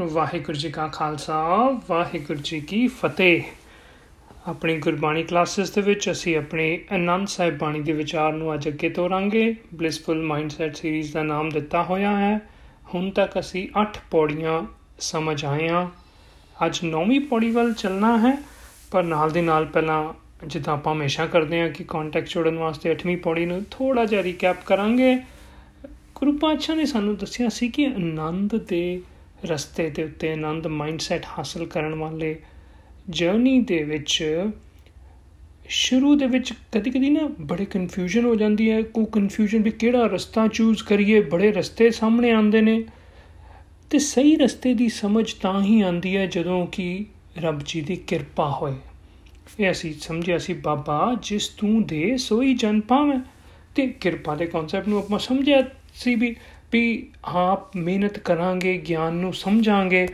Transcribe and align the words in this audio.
ਵਾਹਿਗੁਰੂ 0.00 0.58
ਜੀ 0.58 0.70
ਕਾ 0.70 0.86
ਖਾਲਸਾ, 0.88 1.42
ਵਾਹਿਗੁਰੂ 1.88 2.38
ਜੀ 2.44 2.60
ਕੀ 2.60 2.86
ਫਤਿਹ। 2.86 3.42
ਆਪਣੀ 4.48 4.78
ਗੁਰਬਾਣੀ 4.78 5.22
ਕਲਾਸਿਸ 5.22 5.70
ਦੇ 5.70 5.80
ਵਿੱਚ 5.80 6.10
ਅਸੀਂ 6.10 6.36
ਆਪਣੇ 6.36 6.80
ਅਨੰਦ 6.94 7.28
ਸਾਹਿਬ 7.28 7.58
ਬਾਣੀ 7.58 7.80
ਦੇ 7.80 7.92
ਵਿਚਾਰ 7.92 8.32
ਨੂੰ 8.32 8.54
ਅੱਜ 8.54 8.68
ਅੱਗੇ 8.68 8.88
ਤੋਰਾਂਗੇ। 8.88 9.56
ਬਲਿਸਫੁਲ 9.74 10.22
ਮਾਈਂਡਸੈਟ 10.22 10.76
ਸੀਰੀਜ਼ 10.76 11.12
ਦਾ 11.12 11.22
ਨਾਮ 11.22 11.48
ਦਿੱਤਾ 11.48 11.82
ਹੋਇਆ 11.82 12.16
ਹੈ। 12.16 12.40
ਹੁਣ 12.94 13.10
ਤੱਕ 13.10 13.38
ਅਸੀਂ 13.38 13.68
8 13.80 14.00
ਪੌੜੀਆਂ 14.10 14.62
ਸਮਝ 14.98 15.44
ਆਏ 15.44 15.68
ਹਾਂ। 15.68 15.86
ਅੱਜ 16.66 16.80
9ਵੀਂ 16.84 17.20
ਪੌੜੀ 17.20 17.50
ਵੱਲ 17.50 17.72
ਚੱਲਣਾ 17.72 18.18
ਹੈ, 18.18 18.36
ਪਰ 18.90 19.02
ਨਾਲ 19.02 19.30
ਦੇ 19.30 19.42
ਨਾਲ 19.42 19.64
ਪਹਿਲਾਂ 19.64 20.12
ਜਿੱਦਾਂ 20.46 20.74
ਆਪਾਂ 20.74 20.92
ਹਮੇਸ਼ਾ 20.92 21.26
ਕਰਦੇ 21.26 21.60
ਹਾਂ 21.60 21.68
ਕਿ 21.68 21.84
ਕੰਟੈਕਟ 21.84 22.28
ਜੋੜਨ 22.28 22.58
ਵਾਸਤੇ 22.58 22.92
8ਵੀਂ 22.92 23.16
ਪੌੜੀ 23.16 23.46
ਨੂੰ 23.46 23.64
ਥੋੜਾ 23.70 24.04
ਜਿਹਾ 24.04 24.22
ਰੀਕੈਪ 24.22 24.56
ਕਰਾਂਗੇ। 24.66 25.16
ਗੁਰੂ 26.14 26.38
ਪਾਤਸ਼ਾਹ 26.38 26.76
ਨੇ 26.76 26.84
ਸਾਨੂੰ 26.84 27.16
ਦੱਸਿਆ 27.16 27.48
ਸੀ 27.48 27.68
ਕਿ 27.68 27.86
ਆਨੰਦ 27.86 28.56
ਦੇ 28.56 29.02
ਰਸਤੇ 29.44 29.90
ਦੇ 29.90 30.04
ਉੱਤੇ 30.04 30.32
ਆਨੰਦ 30.32 30.66
ਮਾਈਂਡਸੈਟ 30.66 31.26
ਹਾਸਲ 31.38 31.66
ਕਰਨ 31.66 31.94
ਵਾਲੇ 31.94 32.40
ਜਰਨੀ 33.10 33.60
ਦੇ 33.60 33.82
ਵਿੱਚ 33.82 34.44
ਸ਼ੁਰੂ 35.68 36.16
ਦੇ 36.16 36.26
ਵਿੱਚ 36.26 36.52
ਕਦੀ 36.72 36.90
ਕਦੀ 36.90 37.10
ਨਾ 37.10 37.30
ਬੜੇ 37.40 37.64
ਕਨਫਿਊਜ਼ਨ 37.64 38.24
ਹੋ 38.24 38.34
ਜਾਂਦੀ 38.34 38.70
ਹੈ, 38.70 38.82
ਕੋ 38.82 39.04
ਕਨਫਿਊਜ਼ਨ 39.04 39.62
ਵੀ 39.62 39.70
ਕਿਹੜਾ 39.70 40.06
ਰਸਤਾ 40.06 40.48
ਚੂਜ਼ 40.48 40.84
ਕਰੀਏ, 40.84 41.20
ਬੜੇ 41.20 41.52
ਰਸਤੇ 41.52 41.90
ਸਾਹਮਣੇ 41.90 42.30
ਆਉਂਦੇ 42.30 42.60
ਨੇ 42.60 42.84
ਤੇ 43.90 43.98
ਸਹੀ 43.98 44.36
ਰਸਤੇ 44.36 44.74
ਦੀ 44.74 44.88
ਸਮਝ 44.88 45.32
ਤਾਂ 45.32 45.62
ਹੀ 45.62 45.80
ਆਉਂਦੀ 45.80 46.16
ਹੈ 46.16 46.26
ਜਦੋਂ 46.26 46.66
ਕਿ 46.66 47.06
ਰੱਬ 47.38 47.60
ਜੀ 47.66 47.80
ਦੀ 47.80 47.96
ਕਿਰਪਾ 47.96 48.50
ਹੋਏ। 48.50 48.74
ਇਹ 49.60 49.70
ਅਸੀਂ 49.70 49.94
ਸਮਝਿਆ 49.94 50.38
ਸੀ, 50.38 50.52
ਬਾਬਾ 50.52 51.16
ਜਿਸ 51.22 51.48
ਤੂੰ 51.48 51.86
ਦੇ 51.86 52.16
ਸੋਈ 52.16 52.54
ਜਨ 52.54 52.80
ਪਾਵੇਂ। 52.80 53.18
ਤੇ 53.74 53.86
ਕਿਰਪਾ 53.86 54.34
ਦੇ 54.34 54.46
ਕਨਸੈਪਟ 54.46 54.88
ਨੂੰ 54.88 54.98
ਆਪਾਂ 54.98 55.18
ਸਮਝਿਆ 55.18 55.62
ਸੀ 55.94 56.14
ਵੀ 56.14 56.36
ਵੀ 56.74 57.12
ਆਪ 57.24 57.76
ਮਿਹਨਤ 57.76 58.18
ਕਰਾਂਗੇ, 58.18 58.76
ਗਿਆਨ 58.78 59.14
ਨੂੰ 59.14 59.32
ਸਮਝਾਂਗੇ 59.34 60.06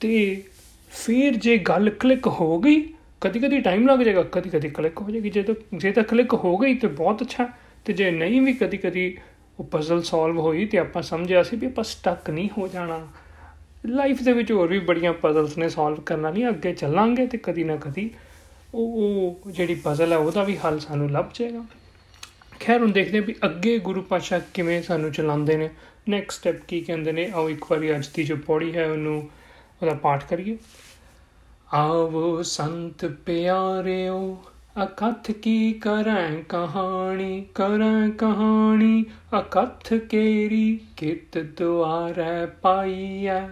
ਤੇ 0.00 0.42
ਫਿਰ 0.90 1.36
ਜੇ 1.36 1.56
ਗੱਲ 1.58 1.90
ਕਲਿੱਕ 1.90 2.26
ਹੋ 2.26 2.58
ਗਈ 2.58 2.80
ਕਦੀ 3.20 3.40
ਕਦੀ 3.40 3.60
ਟਾਈਮ 3.60 3.86
ਲੱਗ 3.88 3.98
ਜਾਏਗਾ 3.98 4.22
ਕਦੀ 4.32 4.50
ਕਦੀ 4.50 4.68
ਕਲਿੱਕ 4.68 5.00
ਹੋ 5.00 5.10
ਜਾਏਗੀ। 5.10 5.30
ਜੇ 5.30 5.42
ਤਾਂ 5.42 5.54
ਜੇ 5.74 5.92
ਤਾਂ 5.92 6.04
ਕਲਿੱਕ 6.04 6.34
ਹੋ 6.34 6.56
ਗਈ 6.58 6.74
ਤੇ 6.74 6.88
ਬਹੁਤ 6.88 7.22
ਅੱਛਾ। 7.22 7.48
ਤੇ 7.84 7.92
ਜੇ 7.92 8.10
ਨਹੀਂ 8.10 8.40
ਵੀ 8.42 8.52
ਕਦੀ 8.52 8.76
ਕਦੀ 8.76 9.16
ਉਹ 9.58 9.64
ਪਜ਼ਲ 9.64 10.02
ਸੋਲਵ 10.02 10.38
ਹੋਈ 10.38 10.64
ਤੇ 10.66 10.78
ਆਪਾਂ 10.78 11.02
ਸਮਝਿਆ 11.02 11.42
ਸੀ 11.42 11.56
ਵੀ 11.56 11.66
ਆਪਾਂ 11.66 11.84
ਸਟਕ 11.84 12.30
ਨਹੀਂ 12.30 12.48
ਹੋ 12.58 12.68
ਜਾਣਾ। 12.68 13.06
ਲਾਈਫ 13.86 14.22
ਦੇ 14.22 14.32
ਵਿੱਚ 14.32 14.52
ਹੋਰ 14.52 14.68
ਵੀ 14.68 14.78
ਬੜੀਆਂ 14.78 15.12
ਪਜ਼ਲਸ 15.12 15.58
ਨੇ 15.58 15.68
ਸੋਲਵ 15.68 16.00
ਕਰਨਾ 16.00 16.30
ਨਹੀਂ 16.30 16.48
ਅੱਗੇ 16.48 16.72
ਚੱਲਾਂਗੇ 16.72 17.26
ਤੇ 17.26 17.38
ਕਦੀ 17.38 17.64
ਨਾ 17.64 17.76
ਕਦੀ 17.76 18.10
ਉਹ 18.74 18.96
ਉਹ 18.96 19.50
ਜਿਹੜੀ 19.50 19.74
ਪਜ਼ਲ 19.74 20.12
ਹੈ 20.12 20.16
ਉਹਦਾ 20.16 20.44
ਵੀ 20.44 20.56
ਹੱਲ 20.56 20.78
ਸਾਨੂੰ 20.78 21.10
ਲੱਭ 21.10 21.26
ਜਾਏਗਾ। 21.34 21.64
ਖੈਰ, 22.60 22.80
ਹੁਣ 22.80 22.92
ਦੇਖਦੇ 22.92 23.18
ਹਾਂ 23.18 23.26
ਵੀ 23.26 23.34
ਅੱਗੇ 23.44 23.78
ਗੁਰੂ 23.78 24.02
ਪਾਸ਼ਾ 24.02 24.38
ਕਿਵੇਂ 24.54 24.82
ਸਾਨੂੰ 24.82 25.12
ਚਲਾਉਂਦੇ 25.12 25.56
ਨੇ। 25.56 25.70
ਨੈਕਸਟ 26.08 26.40
ਸਟੈਪ 26.40 26.64
ਕੀ 26.64 26.80
ਕਹਿੰਦੇ 26.80 27.12
ਨੇ? 27.12 27.30
ਆਓ 27.34 27.50
ਇੱਕ 27.50 27.64
ਵਾਰੀ 27.70 27.96
ਅੱਜ 27.96 28.06
ਦੀ 28.14 28.24
ਜੋ 28.24 28.36
ਪੌੜੀ 28.36 28.76
ਹੈ 28.76 28.90
ਉਹਨੂੰ 28.90 29.30
ਉਹਦਾ 29.82 29.94
ਪਾਠ 29.94 30.24
ਕਰੀਏ। 30.24 30.58
ਆਵੋ 31.74 32.42
ਸੰਤ 32.42 33.06
ਪਿਆਰਿਓ, 33.06 34.44
ਅਕਥ 34.84 35.30
ਕੀ 35.30 35.72
ਕਰਾਂ 35.72 36.42
ਕਹਾਣੀ 36.48 37.46
ਕਰਾਂ 37.54 38.10
ਕਹਾਣੀ, 38.10 39.04
ਅਕਥ 39.38 39.94
ਕੇਰੀ 39.94 40.80
ਕਿਤ 40.96 41.38
ਦੁਆਰੈ 41.38 42.46
ਪਾਈਐ। 42.46 43.48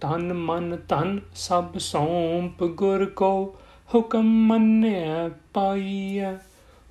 ਤਨ 0.00 0.32
ਮਨ 0.32 0.76
ਤਨ 0.76 1.20
ਸਭ 1.34 1.78
ਸੌਂਪ 1.78 2.64
ਗੁਰ 2.64 3.04
ਕੋ, 3.04 3.56
ਹੁਕਮ 3.94 4.46
ਮੰਨਿਆ 4.46 5.30
ਪਾਈਐ। 5.54 6.34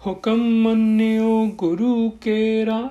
ਹੁਕਮ 0.08 0.38
ਮੰਨਿਓ 0.38 1.46
ਗੁਰੂ 1.46 2.10
ਕੇਰਾ 2.10 2.90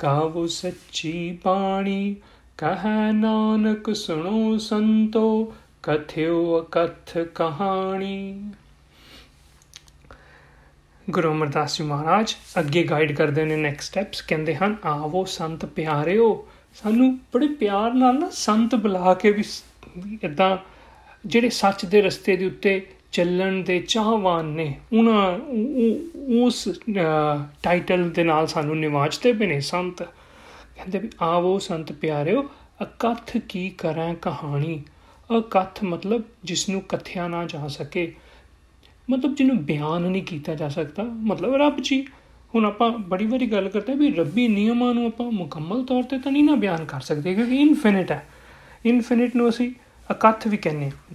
ਕਾਵੋ 0.00 0.46
ਸੱਚੀ 0.46 1.38
ਬਾਣੀ? 1.44 2.16
ਕਹੈ 2.58 3.12
ਨਾਨਕ, 3.12 3.96
ਸੁਣੋ 3.96 4.58
ਸੰਤੋ, 4.58 5.54
ਕਥਿਓ 5.82 6.60
ਅਕਥ 6.60 7.18
ਕਹਾਣੀ। 7.18 8.50
ਗੁਰੂ 11.10 11.30
ਅਮਰਦਾਸ 11.30 11.78
ਜੀ 11.78 11.84
ਮਹਾਰਾਜ, 11.84 12.34
ਅੱਗੇ 12.58 12.82
ਗਾਈਡ 12.82 13.12
ਕਰਦੇ 13.12 13.44
ਨੇ 13.44 13.56
ਨੈਕਸਟ 13.56 13.90
ਸਟੈਪਸ 13.90 14.22
ਕਹਿੰਦੇ 14.22 14.54
ਹਨ, 14.54 14.76
ਆਵੋ 14.84 15.24
ਸੰਤ 15.24 15.64
ਪਿਆਰਿਓ, 15.64 16.48
ਸਾਨੂੰ 16.74 17.18
ਬੜੇ 17.34 17.46
ਪਿਆਰ 17.46 17.92
ਨਾਲ 17.92 18.18
ਨਾ 18.18 18.28
ਸੰਤ 18.32 18.74
ਬੁਲਾ 18.74 19.14
ਕੇ 19.14 19.30
ਵੀ 19.30 19.44
ਇਦਾਂ 20.24 20.56
ਜਿਹੜੇ 21.26 21.50
ਸੱਚ 21.50 21.84
ਦੇ 21.84 22.02
ਰਸਤੇ 22.02 22.36
ਦੇ 22.36 22.46
ਉੱਤੇ 22.46 22.86
ਚੱਲਣ 23.12 23.62
ਦੇ 23.62 23.78
ਚਾਹਵਾਨ 23.78 24.44
ਨੇ। 24.44 24.78
ਉਹਨਾਂ 24.92 25.38
ਉਸ 26.42 26.68
ਟਾਈਟਲ 27.62 28.10
ਦੇ 28.10 28.24
ਨਾਲ 28.24 28.46
ਸਾਨੂੰ 28.46 28.78
ਨਿਵਾਜਦੇ 28.78 29.32
ਪਏ 29.32 29.46
ਨੇ 29.46 29.60
ਸੰਤ। 29.60 30.02
ਕਹਿੰਦੇ 30.02 30.98
ਵੀ, 30.98 31.08
ਆਵੋ 31.22 31.58
ਸੰਤ 31.58 31.92
ਪਿਆਰਿਓ, 31.92 32.42
ਅਕਥ 32.82 33.36
ਕੀ 33.48 33.70
ਕਰਾਂ 33.70 34.14
ਕਹਾਣੀ? 34.14 34.82
ਅਕਥ 35.30 35.82
ਮਤਲਬ 35.84 36.22
ਜਿਸ 36.44 36.68
ਨੂੰ 36.68 36.80
ਕਥਿਆ 36.82 37.28
ਨਾ 37.28 37.44
ਜਾ 37.44 37.68
ਸਕੇ। 37.68 38.12
ਮਤਲਬ 39.10 39.34
ਜਿਹਨੂੰ 39.34 39.56
ਬਿਆਨ 39.56 40.02
ਨਹੀਂ 40.02 40.22
ਕੀਤਾ 40.22 40.54
ਜਾ 40.54 40.68
ਸਕਦਾ। 40.68 41.02
ਮਤਲਬ 41.02 41.54
ਰੱਬ 41.54 41.76
ਜੀ। 41.80 42.06
ਹੁਣ 42.54 42.64
ਆਪਾਂ 42.64 42.90
ਬੜੀ 42.90 43.26
ਵਾਰੀ 43.26 43.46
ਗੱਲ 43.46 43.68
ਕਰਦੇ 43.68 43.94
ਵੀ 43.94 44.10
ਰੱਬੀ 44.14 44.46
ਨਿਯਮਾਂ 44.48 44.94
ਨੂੰ 44.94 45.06
ਆਪਾਂ 45.06 45.30
ਮੁਕੰਮਲ 45.32 45.84
ਤੌਰ 45.84 46.02
ਤੇ 46.02 46.18
ਤਾਂ 46.18 46.32
ਨਹੀਂ 46.32 46.44
ਨਾ 46.44 46.54
ਬਿਆਨ 46.54 46.84
ਕਰ 46.84 47.00
ਸਕਦੇ 47.00 47.34
ਕਿਉਂਕਿ 47.34 47.56
ਇਨਫਿਨਿਟ 47.56 48.10
ਹੈ। 48.12 48.26
ਇਨਫਿਨਿਟ 48.86 49.36
ਨੂੰ 49.36 49.48
ਅਸੀਂ 49.48 49.70
ਅਕਥ 50.10 50.46
ਵੀ 50.48 50.56
ਕਹਿੰਦੇ 50.56 50.84
ਹਾਂ। 50.84 51.14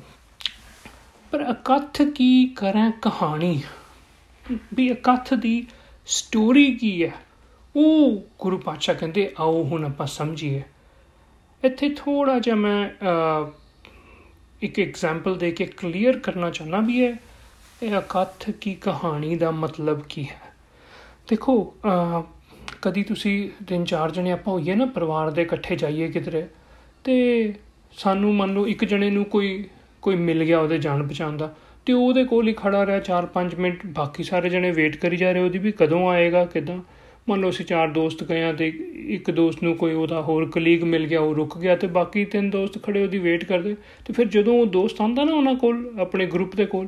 ਪਰ 1.36 1.44
ਅਕਥ 1.52 2.02
ਕੀ 2.16 2.46
ਕਰਾਂ 2.56 2.92
ਕਹਾਣੀ? 3.02 3.62
ਵੀ 4.74 4.92
ਅਕਥ 4.92 5.34
ਦੀ 5.34 5.66
ਸਟੋਰੀ 6.08 6.66
ਕੀ 6.76 6.92
ਹੈ? 7.04 7.12
ਉਹ 7.76 8.22
ਗੁਰੂ 8.40 8.58
ਪਾਤਸ਼ਾਹ 8.58 8.96
ਕਹਿੰਦੇ, 8.96 9.34
ਆਓ 9.40 9.64
ਹੁਣ 9.64 9.86
ਆਪਾਂ 9.86 10.08
ਸਮਝੀਏ। 10.08 10.62
ਇੱਥੇ 11.64 11.90
ਥੋੜਾ 11.98 12.38
ਜਿਹਾ 12.40 12.56
ਮੈਂ 12.56 12.90
ਇੱਕ 14.62 14.80
ਐਗਜ਼ਾਮਪਲ 14.80 15.38
ਦੇ 15.38 15.52
ਕੇ 15.52 15.66
ਕਲੀਅਰ 15.78 16.20
ਕਰਨਾ 16.20 16.50
ਚਾਹਨਾ 16.50 16.80
ਵੀ 16.80 17.04
ਹੈ 17.06 17.14
ਇਹ 17.84 17.98
ਅਕਥ 18.00 18.50
ਕੀ 18.52 18.74
ਕਹਾਣੀ 18.82 19.36
ਦਾ 19.36 19.52
ਮਤਲਬ 19.52 20.04
ਕੀ 20.10 20.24
ਹੈ? 20.24 20.42
ਦੇਖੋ 21.30 21.62
ਕਦੀ 22.82 23.04
ਤੁਸੀਂ 23.04 23.38
ਤਿੰਨ 23.68 23.86
ਚਾਰ 23.86 24.12
ਜਣੇ 24.12 24.32
ਆਪਾਂ 24.32 24.54
ਹੋਈਏ 24.54 24.76
ਨਾ, 24.76 24.86
ਪਰਿਵਾਰ 24.86 25.32
ਦੇ 25.32 25.42
ਇਕੱਠੇ 25.42 25.76
ਜਾਈਏ 25.76 26.08
ਕਿਧਰੇ, 26.08 26.48
ਤੇ 27.04 27.54
ਸਾਨੂੰ 27.94 28.36
ਮੰਨ 28.36 28.54
ਲਓ 28.54 28.68
ਇੱਕ 28.68 28.86
ਜਣੇ 28.86 29.10
ਨੂੰ 29.10 29.26
ਕੋਈ 29.26 29.68
ਕੋਈ 30.06 30.16
ਮਿਲ 30.16 30.44
ਗਿਆ 30.44 30.60
ਉਹਦੇ 30.60 30.78
ਜਾਣ 30.78 31.08
ਪਛਾਣ 31.08 31.38
ਦਾ, 31.38 31.54
ਤੇ 31.88 31.94
ਉਹਦੇ 31.94 32.24
ਕੋਲ 32.24 32.48
ਹੀ 32.48 32.54
ਖੜਾ 32.54 32.86
ਰਿਹਾ 32.86 33.00
4-5 33.00 33.56
ਮਿੰਟ, 33.60 33.86
ਬਾਕੀ 33.86 34.24
ਸਾਰੇ 34.24 34.50
ਜਣੇ 34.50 34.72
ਵੇਟ 34.72 34.96
ਕਰੀ 34.96 35.18
ਜਾ 35.18 35.32
ਰਹੇ 35.32 35.42
ਉਹਦੀ 35.42 35.60
ਵੀ 35.60 35.72
ਕਦੋਂ 35.72 36.08
ਆਏਗਾ, 36.10 36.46
ਕਿਦਾਂ? 36.46 36.80
ਮੰਨ 37.30 37.42
ਲਓ 37.42 37.50
ਅਸੀਂ 37.50 37.66
ਚਾਰ 37.66 37.88
ਦੋਸਤ 37.88 38.24
ਗਏ 38.24 38.42
ਆ 38.44 38.52
ਤੇ 38.54 38.68
ਇੱਕ 39.10 39.30
ਦੋਸਤ 39.32 39.64
ਨੂੰ 39.64 39.76
ਕੋਈ 39.76 39.94
ਉਹਦਾ 39.94 40.22
ਹੋਰ 40.22 40.50
ਕਲੀਗ 40.50 40.84
ਮਿਲ 40.84 41.06
ਗਿਆ, 41.08 41.20
ਉਹ 41.20 41.34
ਰੁਕ 41.36 41.58
ਗਿਆ 41.58 41.76
ਤੇ 41.76 41.88
ਬਾਕੀ 41.88 42.26
ਤਿੰਨ 42.26 42.50
ਦੋਸਤ 42.50 42.84
ਖੜੇ 42.84 43.04
ਉਹਦੀ 43.04 43.20
ਵੇਟ 43.20 43.44
ਕਰਦੇ, 43.46 43.76
ਤੇ 44.06 44.14
ਫਿਰ 44.14 44.28
ਜਦੋਂ 44.28 44.60
ਉਹ 44.60 44.66
ਦੋਸਤ 44.66 45.02
ਆਂਦਾ 45.02 45.24
ਨਾ 45.24 45.34
ਉਹਨਾਂ 45.34 45.56
ਕੋਲ, 45.56 45.84
ਆਪਣੇ 46.00 46.26
ਗਰੁੱਪ 46.26 46.56
ਦੇ 46.56 46.66
ਕੋਲ, 46.66 46.88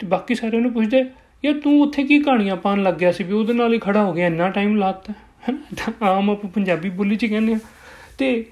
ਤੇ 0.00 0.06
ਬਾਕੀ 0.06 0.34
ਸਾਰਿਆਂ 0.34 0.62
ਨੂੰ 0.62 0.72
ਪੁੱਛਦੇ, 0.72 1.04
ਯਾਰ 1.44 1.58
ਤੂੰ 1.60 1.80
ਉੱਥੇ 1.82 2.02
ਕੀ 2.02 2.18
ਕਹਾਣੀਆਂ 2.18 2.56
ਪਾਣ 2.56 2.82
ਲੱਗ 2.82 2.94
ਗਿਆ 2.94 3.12
ਸੀ 3.12 3.24
ਵੀ 3.24 3.32
ਉਹਦੇ 3.32 3.52
ਨਾਲ 3.52 3.72
ਹੀ 3.74 3.78
ਖੜਾ 3.78 4.04
ਹੋ 4.04 4.12
ਗਿਆ, 4.12 4.26
ਇੰਨਾ 4.26 4.48
ਟਾਈਮ 4.48 4.76
ਲਾਤਾ? 4.76 5.12
ਹੈ 5.48 5.54
ਆਮ 6.02 6.30
ਆਪਾਂ 6.30 6.50
ਪੰਜਾਬੀ 6.50 6.90
ਬੋਲੀ 6.90 7.16
'ਚ 7.16 7.26
ਕਹਿੰਦੇ 7.26 7.54
ਆ 7.54 7.58
ਤੇ 8.18 8.44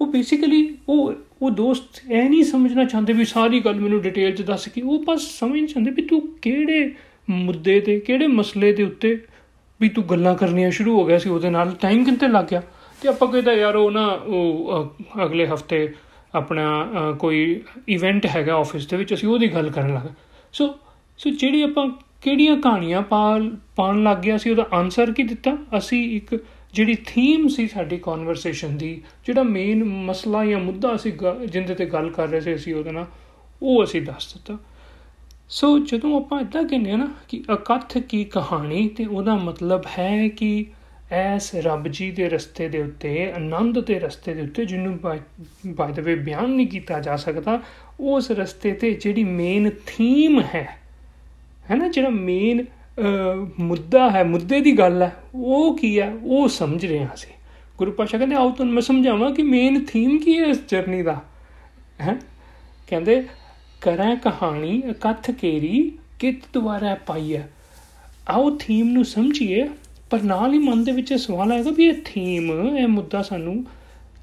ਉਹ 0.00 0.06
ਬੇਸਿਕਲੀ 0.06 0.76
ਉਹ 0.88 1.12
ਉਹ 1.42 1.50
ਦੋਸਤ 1.50 2.00
ਇਹ 2.10 2.28
ਨਹੀਂ 2.30 2.42
ਸਮਝਣਾ 2.44 2.84
ਚਾਹੁੰਦੇ 2.84 3.12
ਵੀ 3.12 3.24
ਸਾਰੀ 3.24 3.60
ਗੱਲ 3.60 3.80
ਮੈਨੂੰ 3.80 4.00
ਡਿਟੇਲ 4.02 4.34
'ਚ 4.34 4.42
ਦੱਸ 4.42 4.68
ਕੇ, 4.68 4.80
ਉਹ 4.80 5.02
ਬਸ 5.04 5.26
ਸਮਝਣਾ 5.38 5.66
ਚਾਹੁੰਦੇ 5.66 5.90
ਵੀ 5.90 6.02
ਤੂੰ 6.02 6.20
ਕਿਹੜੇ 6.42 6.92
ਮੁੱਦੇ 7.28 7.78
ਤੇ, 7.80 7.98
ਕਿਹੜੇ 8.00 8.26
ਮਸਲੇ 8.26 8.72
ਦੇ 8.72 8.82
ਉੱਤੇ 8.82 9.18
ਵੀ 9.80 9.88
ਤੂੰ 9.88 10.04
ਗੱਲਾਂ 10.10 10.34
ਕਰਨੀਆਂ 10.34 10.70
ਸ਼ੁਰੂ 10.70 10.98
ਹੋ 10.98 11.04
ਗਿਆ 11.04 11.18
ਸੀ 11.18 11.30
ਉਹਦੇ 11.30 11.50
ਨਾਲ 11.50 11.70
ਟਾਈਮ 11.80 12.04
ਕਿੰਤੇ 12.04 12.28
ਲੱਗ 12.28 12.44
ਗਿਆ? 12.50 12.62
ਤੇ 13.00 13.08
ਆਪਾਂ 13.08 13.28
ਕਹਿੰਦਾ 13.28 13.52
ਯਾਰ 13.52 13.76
ਉਹ 13.76 13.90
ਨਾ, 13.90 14.06
ਉਹ 14.06 14.94
ਅਗਲੇ 15.24 15.46
ਹਫ਼ਤੇ 15.46 15.88
ਆਪਣਾ 16.34 17.14
ਕੋਈ 17.18 17.60
ਇਵੈਂਟ 17.88 18.26
ਹੈਗਾ 18.26 18.54
ਆਫਿਸ 18.54 18.86
ਦੇ 18.86 18.96
ਵਿੱਚ, 18.96 19.14
ਅਸੀਂ 19.14 19.28
ਉਹਦੀ 19.28 19.48
ਗੱਲ 19.48 19.70
ਕਰਨ 19.70 19.94
ਲੱਗ 19.94 20.08
ਸੋ 20.54 20.74
ਸੋ 21.18 21.30
ਜਿਹੜੀ 21.30 21.62
ਆਪਾਂ 21.62 21.88
ਕਿਹੜੀਆਂ 22.22 22.56
ਕਹਾਣੀਆਂ 22.56 23.02
ਪਾਣ 23.76 24.02
ਲੱਗ 24.02 24.18
ਗਿਆ 24.18 24.36
ਸੀ, 24.38 24.50
ਉਹਦਾ 24.50 24.66
ਆਨਸਰ 24.72 25.12
ਕੀ 25.12 25.22
ਦਿੱਤਾ? 25.22 25.56
ਅਸੀਂ 25.78 26.02
ਇੱਕ 26.16 26.34
ਜਿਹੜੀ 26.74 26.96
ਥੀਮ 27.06 27.46
ਸੀ 27.48 27.66
ਸਾਡੀ 27.68 27.96
ਕਨਵਰਸੇਸ਼ਨ 27.98 28.76
ਦੀ, 28.76 29.00
ਜਿਹੜਾ 29.26 29.42
ਮੇਨ 29.42 29.84
ਮਸਲਾ 29.84 30.44
ਜਾਂ 30.44 30.60
ਮੁੱਦਾ 30.60 30.96
ਸੀ 30.96 31.12
ਜਿੰਦੇ 31.46 31.74
ਤੇ 31.74 31.86
ਗੱਲ 31.86 32.10
ਕਰ 32.10 32.28
ਰਹੇ 32.28 32.40
ਸੀ 32.40 32.54
ਅਸੀਂ 32.54 32.74
ਉਹਦੇ 32.74 32.90
ਨਾਲ, 32.90 33.06
ਉਹ 33.62 33.82
ਅਸੀਂ 33.84 34.02
ਦੱਸ 34.02 34.32
ਦਿੱਤਾ। 34.34 34.58
ਸੋ 35.48 35.78
ਜਦੋਂ 35.78 36.16
ਆਪਾਂ 36.16 36.40
ਇਦਾਂ 36.40 36.64
ਕਹਿੰਦੇ 36.64 36.90
ਆ 36.90 36.96
ਨਾ 36.96 37.08
ਕਿ 37.28 37.42
ਅਕਥ 37.52 37.98
ਕੀ 37.98 38.24
ਕਹਾਣੀ, 38.24 38.88
ਤੇ 38.88 39.06
ਉਹਦਾ 39.06 39.34
ਮਤਲਬ 39.36 39.82
ਹੈ 39.98 40.28
ਕਿ 40.28 40.66
ਐਸ 41.12 41.54
ਰੱਬ 41.54 41.88
ਜੀ 41.88 42.10
ਦੇ 42.10 42.28
ਰਸਤੇ 42.28 42.68
ਦੇ 42.68 42.82
ਉੱਤੇ, 42.82 43.30
ਆਨੰਦ 43.32 43.78
ਦੇ 43.80 43.98
ਰਸਤੇ 43.98 44.34
ਦੇ 44.34 44.42
ਉੱਤੇ, 44.42 44.64
ਜਿਹਨੂੰ 44.64 44.98
ਬਾਈ 45.66 45.92
ਦ 45.92 46.00
ਵੇ 46.00 46.14
ਬਿਆਨ 46.14 46.50
ਨਹੀਂ 46.50 46.66
ਕੀਤਾ 46.66 47.00
ਜਾ 47.00 47.16
ਸਕਦਾ, 47.16 47.60
ਉਸ 48.00 48.30
ਰਸਤੇ 48.30 48.72
ਤੇ 48.72 48.90
ਜਿਹੜੀ 48.92 49.24
ਮੇਨ 49.24 49.70
ਥੀਮ 49.86 50.40
ਹੈ 50.54 50.68
ਹੈ 51.70 51.76
ਨਾ, 51.76 51.88
ਜਿਹੜਾ 51.88 52.08
ਮੇਨ 52.08 52.64
ਮੁੱਦਾ 53.60 54.10
ਹੈ, 54.10 54.24
ਮੁੱਦੇ 54.24 54.60
ਦੀ 54.60 54.78
ਗੱਲ 54.78 55.02
ਹੈ। 55.02 55.16
ਉਹ 55.34 55.78
ਕੀ 55.78 56.00
ਹੈ? 56.00 56.14
ਉਹ 56.22 56.48
ਸਮਝ 56.48 56.86
ਰਹੇ 56.86 56.98
ਹਾਂ 56.98 57.14
ਅਸੀਂ। 57.14 57.32
ਗੁਰੂ 57.78 57.92
ਪਾਸ਼ਾ 57.92 58.18
ਕਹਿੰਦੇ, 58.18 58.36
ਆਓ 58.36 58.50
ਤੁਹਾਨੂੰ 58.50 58.74
ਮੈਂ 58.74 58.82
ਸਮਝਾਵਾਂ 58.82 59.30
ਕਿ 59.30 59.42
ਮੇਨ 59.42 59.84
ਥੀਮ 59.84 60.18
ਕੀ 60.18 60.38
ਹੈ 60.38 60.44
ਇਸ 60.44 60.60
ਜਰਨੀ 60.68 61.02
ਦਾ? 61.02 61.20
ਹੈ? 62.00 62.16
ਕਹਿੰਦੇ, 62.86 63.26
ਕਰਾਂ 63.80 64.16
ਕਹਾਣੀ, 64.16 64.82
ਕਥ 65.00 65.30
ਕੇਰੀ, 65.30 65.98
ਕਿਤ 66.18 66.40
ਦੁਆਰਾ 66.52 66.94
ਪਾਈ 66.94 67.36
ਹੈ। 67.36 67.52
ਆਓ 68.28 68.56
ਥੀਮ 68.56 68.88
ਨੂੰ 68.88 69.04
ਸਮਝੀਏ, 69.04 69.68
ਪਰ 70.10 70.22
ਨਾਲ 70.22 70.52
ਹੀ 70.52 70.58
ਮਨ 70.58 70.84
ਦੇ 70.84 70.92
ਵਿੱਚ 70.92 71.14
ਸਵਾਲ 71.14 71.52
ਆਏਗਾ 71.52 71.70
ਵੀ 71.70 71.84
ਇਹ 71.84 71.94
ਥੀਮ 72.04 72.76
ਇਹ 72.76 72.86
ਮੁੱਦਾ 72.86 73.22
ਸਾਨੂੰ 73.22 73.64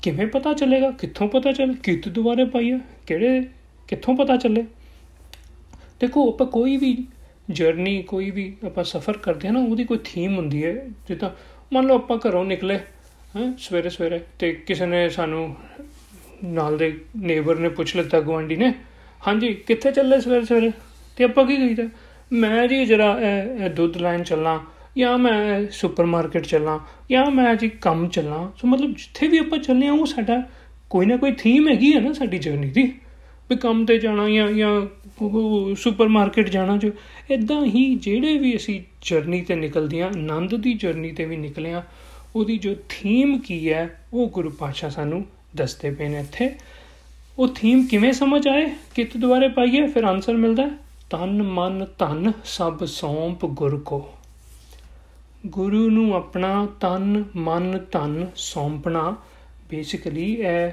ਕਿਵੇਂ 0.01 0.27
ਪਤਾ 0.27 0.53
ਚੱਲੇਗਾ? 0.53 0.91
ਕਿੱਥੋਂ 0.91 1.27
ਪਤਾ 1.27 1.51
ਚੱਲ? 1.51 1.73
ਕਿਤ 1.73 2.09
ਦੁਆਰੇ 2.09 2.45
ਪਾਈ 2.45 2.71
ਹੈ? 2.71 2.79
ਕਿਹੜੇ, 3.07 3.49
ਕਿੱਥੋਂ 3.87 4.15
ਪਤਾ 4.15 4.37
ਚੱਲੇ? 4.37 4.65
ਦੇਖੋ, 5.99 6.29
ਆਪਾਂ 6.29 6.47
ਕੋਈ 6.47 6.77
ਵੀ 6.77 7.07
ਜਰਨੀ 7.51 8.01
ਕੋਈ 8.03 8.29
ਵੀ 8.31 8.55
ਆਪਾਂ 8.65 8.83
ਸਫ਼ਰ 8.83 9.17
ਕਰਦੇ 9.17 9.47
ਹਾਂ 9.47 9.53
ਨਾ, 9.53 9.59
ਉਹਦੀ 9.61 9.83
ਕੋਈ 9.83 9.99
ਥੀਮ 10.03 10.35
ਹੁੰਦੀ 10.35 10.65
ਹੈ। 10.65 10.73
ਜਿੱਦਾਂ 11.07 11.29
ਮੰਨ 11.73 11.87
ਲਓ 11.87 11.95
ਆਪਾਂ 11.95 12.17
ਘਰੋਂ 12.27 12.43
ਨਿਕਲੇ, 12.45 12.79
ਹੈ, 13.35 13.51
ਸਵੇਰੇ 13.57 13.89
ਸਵੇਰੇ 13.89 14.19
ਤੇ 14.39 14.51
ਕਿਸੇ 14.67 14.85
ਨੇ 14.85 15.07
ਸਾਨੂੰ 15.09 15.55
ਨਾਲ 16.43 16.77
ਦੇ 16.77 16.93
ਨੇਬਰ 17.17 17.59
ਨੇ 17.59 17.69
ਪੁੱਛ 17.69 17.95
ਲਿੱਤਾ 17.95 18.19
ਗਵਾਂਡੀ 18.19 18.55
ਨੇ, 18.55 18.73
ਹਾਂਜੀ, 19.27 19.53
ਕਿੱਥੇ 19.67 19.91
ਚੱਲੇ 19.91 20.19
ਸਵੇਰੇ 20.21 20.45
ਸਵੇਰੇ? 20.45 20.71
ਤੇ 21.17 21.23
ਆਪਾਂ 21.23 21.45
ਕੀ 21.45 21.55
ਕਹੀਦਾ? 21.55 21.83
ਮੈਂ 22.33 22.67
ਜੀ 22.67 22.85
ਜਰਾ 22.85 23.17
ਦੁੱਧ 23.75 23.97
ਲੈਣ 23.97 24.23
ਚੱਲਾਂ 24.23 24.59
ਜਾਂ 24.97 25.17
ਮੈਂ 25.17 25.65
ਸੁਪਰਮਾਰਕਟ 25.71 26.45
ਚੱਲਾਂ 26.45 26.79
ਜਾਂ 27.11 27.25
ਮੈਂ 27.31 27.55
ਜੀ 27.55 27.69
ਕੰਮ 27.81 28.07
ਚੱਲਾਂ। 28.07 28.47
ਸੋ 28.57 28.67
ਮਤਲਬ 28.67 28.89
ਜਿੱਥੇ 28.89 29.27
ਵੀ 29.27 29.37
ਆਪਾਂ 29.37 29.57
ਚੱਲੇ 29.57 29.87
ਆ 29.87 29.93
ਉਹ 29.93 30.05
ਸਾਡਾ 30.05 30.41
ਕੋਈ 30.89 31.05
ਨਾ 31.05 31.17
ਕੋਈ 31.17 31.31
ਥੀਮ 31.31 31.67
ਹੈਗੀ 31.69 31.93
ਹੈ 31.93 31.99
ਨਾ 31.99 32.13
ਸਾਡੀ 32.13 32.37
ਜਰਨੀ 32.37 32.69
ਦੀ। 32.69 32.93
ਵੀ 33.51 33.57
ਕੰਮ 33.57 33.85
ਤੇ 33.85 33.97
ਜਾਣਾ 33.97 34.29
ਜਾਂ 34.29 34.51
ਜਾਂ 34.51 34.81
ਸੁਪਰਮਾਰਕਟ 35.75 36.49
ਜਾਣਾ 36.49 36.77
ਜੋ 36.77 36.89
ਇਦਾਂ 37.31 37.65
ਹੀ 37.65 37.95
ਜਿਹੜੇ 37.95 38.37
ਵੀ 38.37 38.55
ਅਸੀਂ 38.55 38.81
ਜਰਨੀ 39.01 39.41
ਤੇ 39.41 39.55
ਨਿਕਲਦੇ 39.55 40.01
ਆ 40.01 40.07
ਆਨੰਦ 40.07 40.55
ਦੀ 40.55 40.73
ਜਰਨੀ 40.73 41.11
ਤੇ 41.11 41.25
ਵੀ 41.25 41.37
ਨਿਕਲੇ 41.37 41.73
ਆ 41.73 41.83
ਉਹਦੀ 42.35 42.57
ਜੋ 42.57 42.75
ਥੀਮ 42.89 43.37
ਕੀ 43.37 43.71
ਹੈ, 43.71 44.01
ਉਹ 44.13 44.29
ਗੁਰੂ 44.29 44.49
ਪਾਤਸ਼ਾਹ 44.49 44.89
ਸਾਨੂੰ 44.89 45.25
ਦੱਸਦੇ 45.55 45.91
ਪਏ 45.91 46.07
ਨੇ 46.07 46.19
ਇੱਥੇ। 46.19 46.55
ਉਹ 47.39 47.47
ਥੀਮ 47.55 47.87
ਕਿਵੇਂ 47.87 48.13
ਸਮਝ 48.13 48.47
ਆਏ? 48.47 48.69
ਕਿਤ 48.95 49.17
ਦੁਆਰੇ 49.17 49.47
ਪਾਈਏ? 49.47 49.87
ਫਿਰ 49.87 50.03
ਆਨਸਰ 50.03 50.33
ਮਿਲਦਾ 50.33 50.69
ਤਨ 51.09 51.43
ਮਨ 51.43 51.85
ਧਨ 51.99 52.31
ਸਭ 52.45 52.83
ਸੌਂਪ 52.85 53.45
ਗੁਰ 53.45 53.79
ਕੋ। 53.79 54.09
ਗੁਰੂ 55.47 55.89
ਨੂੰ 55.89 56.13
ਆਪਣਾ 56.13 56.67
ਤਨ 56.79 57.23
ਮਨ 57.35 57.79
ਧਨ 57.91 58.27
ਸੌਂਪਣਾ 58.35 59.15
ਬੇਸਿਕਲੀ 59.69 60.33
ਇਹ 60.33 60.71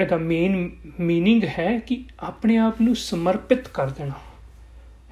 ਇਹਦਾ 0.00 0.16
ਮੇਨ 0.16 0.70
मीनिंग 1.00 1.46
ਹੈ 1.58 1.78
ਕਿ 1.78 2.04
ਆਪਣੇ 2.20 2.56
ਆਪ 2.56 2.80
ਨੂੰ 2.80 2.96
ਸਮਰਪਿਤ 2.96 3.68
ਕਰ 3.68 3.90
ਦੇਣਾ 3.90 4.14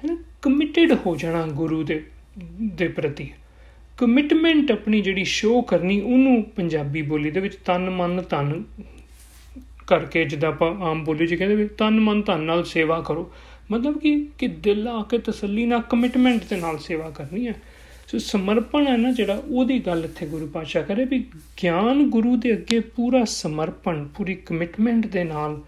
ਹੈ 0.03 0.15
ਕਮਿਟਡ 0.41 0.91
ਹੋ 1.05 1.15
ਜਾਣਾ 1.15 1.47
ਗੁਰੂ 1.47 1.83
ਦੇ 1.83 2.03
ਦੇ 2.61 2.87
ਪ੍ਰਤੀ 2.87 3.31
ਕਮਿਟਮੈਂਟ 3.97 4.71
ਆਪਣੀ 4.71 5.01
ਜਿਹੜੀ 5.01 5.23
ਸ਼ੋ 5.23 5.61
ਕਰਨੀ 5.61 6.01
ਉਹਨੂੰ 6.01 6.43
ਪੰਜਾਬੀ 6.43 7.01
ਬੋਲੀ 7.01 7.31
ਦੇ 7.31 7.39
ਵਿੱਚ 7.39 7.55
ਤਨ 7.55 7.89
ਮਨ 7.89 8.21
ਧਨ 8.29 8.63
ਕਰਕੇ 9.87 10.23
ਜਿੱਦਾਂ 10.25 10.49
ਆਪਾਂ 10.49 10.75
ਆਮ 10.81 11.03
ਬੋਲੀ 11.03 11.27
ਚ 11.27 11.35
ਕਹਿੰਦੇ 11.35 11.55
ਵੀ 11.55 11.67
ਤਨ 11.67 11.99
ਮਨ 11.99 12.21
ਧਨ 12.21 12.41
ਨਾਲ 12.41 12.63
ਸੇਵਾ 12.63 13.01
ਕਰੋ 13.01 13.31
ਮਤਲਬ 13.71 13.99
ਕਿ 13.99 14.27
ਕਿ 14.37 14.47
ਦਿਲ 14.47 14.87
ਆ 14.87 15.03
ਕੇ 15.09 15.17
ਤਸੱਲੀ 15.17 15.65
ਨਾਲ 15.65 15.81
ਕਮਿਟਮੈਂਟ 15.81 16.43
ਦੇ 16.49 16.55
ਨਾਲ 16.55 16.77
ਸੇਵਾ 16.77 17.09
ਕਰਨੀ 17.09 17.47
ਹੈ 17.47 17.53
ਸੋ 18.10 18.18
ਸਮਰਪਣ 18.18 18.86
ਹੈ 18.86 18.96
ਨਾ 18.96 19.12
ਜਿਹੜਾ, 19.12 19.42
ਉਹਦੀ 19.50 19.78
ਗੱਲ 19.78 20.04
ਇੱਥੇ 20.04 20.26
ਗੁਰੂ 20.26 20.46
ਪਾਤਸ਼ਾਹ 20.46 20.82
ਕਰੇ 20.82 21.04
ਵੀ 21.04 21.24
ਗਿਆਨ 21.62 22.10
ਗੁਰੂ 22.10 22.36
ਦੇ 22.36 22.52
ਅੱਗੇ 22.52 22.80
ਪੂਰਾ 22.80 23.24
ਸਮਰਪਣ, 23.24 24.04
ਪੂਰੀ 24.04 24.34
ਕਮਿਟਮੈਂਟ 24.34 25.06
ਦੇ 25.06 25.24
ਨਾਲ 25.24 25.62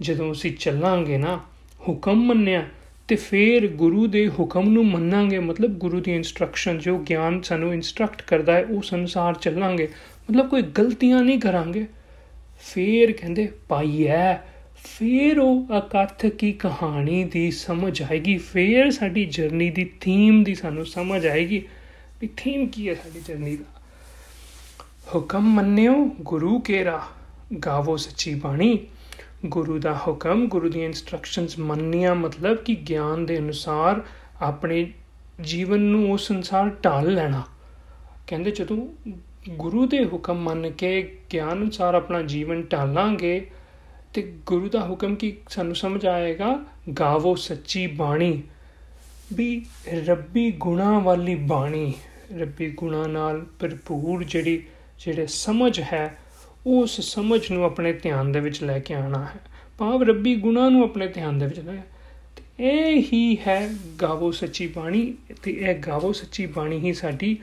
ਜਦੋਂ 0.00 0.32
ਅਸੀਂ 0.32 0.52
ਚੱਲਾਂਗੇ 0.52 1.18
ਨਾ, 1.18 1.40
ਹੁਕਮ 1.88 2.14
ਮੰਨਿਆ, 2.14 2.64
ਤੇ 3.08 3.16
ਫੇਰ 3.16 3.68
ਗੁਰੂ 3.68 4.06
ਦੇ 4.06 4.28
ਹੁਕਮ 4.28 4.68
ਨੂੰ 4.68 4.86
ਮੰਨਾਂਗੇ, 4.86 5.38
ਮਤਲਬ 5.38 5.70
ਗੁਰੂ 5.70 6.00
ਦੀ 6.00 6.14
ਇਨਸਟਰਕਸ਼ਨ 6.14 6.78
ਜੋ 6.78 6.98
ਗਿਆਨ 6.98 7.40
ਸਾਨੂੰ 7.42 7.74
ਇਨਸਟਰਕਟ 7.74 8.22
ਕਰਦਾ 8.22 8.52
ਹੈ 8.52 8.64
ਉਸ 8.64 8.94
ਅਨੁਸਾਰ 8.94 9.34
ਚੱਲਾਂਗੇ। 9.34 9.88
ਮਤਲਬ 10.30 10.48
ਕੋਈ 10.48 10.62
ਗਲਤੀਆਂ 10.62 11.24
ਨਹੀਂ 11.24 11.38
ਕਰਾਂਗੇ। 11.38 11.86
ਫੇਰ 12.74 13.12
ਕਹਿੰਦੇ 13.12 13.48
ਪਾਈਐ 13.68 14.34
ਫੇਰ 14.84 15.38
ਉਹ 15.38 15.66
ਅਕਥ 15.78 16.26
ਕੀ 16.26 16.52
ਕਹਾਣੀ 16.52 17.24
ਦੀ 17.24 17.50
ਸਮਝ 17.50 18.02
ਆਏਗੀ? 18.02 18.36
ਫੇਰ 18.36 18.90
ਸਾਡੀ 18.90 19.24
ਜਰਨੀ 19.24 19.70
ਦੀ 19.70 19.90
ਥੀਮ 20.00 20.44
ਦੀ 20.44 20.54
ਸਾਨੂੰ 20.54 20.86
ਸਮਝ 20.86 21.26
ਆਏਗੀ। 21.26 21.62
ਵੀ 22.20 22.28
ਥੀਮ 22.36 22.66
ਕੀ 22.66 22.88
ਹੈ 22.88 22.94
ਸਾਡੀ 22.94 23.20
ਜਰਨੀ 23.20 23.56
ਦਾ? 23.56 23.80
ਹੁਕਮ 25.14 25.40
ਮੰਨਿਓ, 25.40 26.10
ਗੁਰੂ 26.20 26.58
ਕੇਰਾ 26.58 27.02
ਗਾਵੋ 27.66 27.96
ਸੱਚੀ 27.96 28.34
ਬਾਣੀ। 28.34 28.86
ਗੁਰੂ 29.46 29.78
ਦਾ 29.78 29.98
ਹੁਕਮ, 30.06 30.48
ਗੁਰੂ 30.48 30.68
ਦੀਆਂ 30.68 30.84
ਇਨਸਟਰਕਸ਼ਨਸ 30.84 31.58
ਮੰਨੀਆਂ 31.58 32.14
ਮਤਲਬ 32.14 32.56
ਕਿ 32.56 32.74
ਗਿਆਨ 32.74 33.26
ਦੇ 33.26 33.38
ਅਨੁਸਾਰ 33.38 34.02
ਆਪਣੇ 34.42 34.92
ਜੀਵਨ 35.40 35.80
ਨੂੰ 35.80 36.12
ਉਸ 36.12 36.32
ਅਨੁਸਾਰ 36.32 36.68
ਢਾਲ 36.68 37.14
ਲੈਣਾ। 37.14 37.42
ਕਹਿੰਦੇ 38.26 38.50
ਜਦੋਂ 38.50 38.88
ਗੁਰੂ 39.48 39.86
ਦੇ 39.86 40.04
ਹੁਕਮ 40.04 40.36
ਮੰਨ 40.36 40.70
ਕੇ 40.70 41.18
ਗਿਆਨ 41.32 41.52
ਅਨੁਸਾਰ 41.52 41.94
ਆਪਣਾ 41.94 42.22
ਜੀਵਨ 42.22 42.62
ਢਾਲਾਂਗੇ, 42.62 43.50
ਤੇ 44.14 44.34
ਗੁਰੂ 44.46 44.68
ਦਾ 44.68 44.80
ਹੁਕਮ 44.80 45.14
ਕੀ 45.14 45.36
ਸਾਨੂੰ 45.48 45.76
ਸਮਝ 45.76 46.06
ਆਏਗਾ? 46.06 46.64
ਗਾਵੋ 47.00 47.34
ਸੱਚੀ 47.34 47.86
ਬਾਣੀ। 47.86 48.42
ਵੀ 49.32 49.66
ਰੱਬੀ 50.06 50.50
ਗੁਣਾ 50.50 50.98
ਵਾਲੀ 50.98 51.34
ਬਾਣੀ, 51.34 51.94
ਰੱਬੀ 52.38 52.70
ਗੁਣਾ 52.70 53.06
ਨਾਲ 53.06 53.46
ਭਰਪੂਰ 53.60 54.24
ਜਿਹੜੀ, 54.24 54.62
ਜਿਹੜੇ 55.00 55.26
ਸਮਝ 55.26 55.80
ਹੈ 55.80 56.18
ਉਸ 56.66 57.00
ਸਮਝ 57.00 57.52
ਨੂੰ 57.52 57.64
ਆਪਣੇ 57.64 57.92
ਧਿਆਨ 57.92 58.32
ਦੇ 58.32 58.40
ਵਿੱਚ 58.40 58.62
ਲੈ 58.62 58.78
ਕੇ 58.78 58.94
ਆਣਾ 58.94 59.24
ਹੈ। 59.24 59.40
ਭਾਵ 59.78 60.02
ਰੱਬੀ 60.02 60.36
ਗੁਣਾ 60.36 60.68
ਨੂੰ 60.68 60.84
ਆਪਣੇ 60.84 61.06
ਧਿਆਨ 61.06 61.38
ਦੇ 61.38 61.46
ਵਿੱਚ 61.46 61.58
ਲੈ 61.58 61.82
ਇਹ 62.60 63.02
ਹੀ 63.12 63.38
ਹੈ 63.46 63.70
ਗਾਵੋ 64.02 64.30
ਸੱਚੀ 64.30 64.66
ਬਾਣੀ, 64.66 65.14
ਤੇ 65.42 65.50
ਇਹ 65.50 65.74
ਗਾਵੋ 65.74 66.12
ਸੱਚੀ 66.12 66.46
ਬਾਣੀ 66.46 66.78
ਹੀ 66.78 66.92
ਸਾਡੀ 66.92 67.38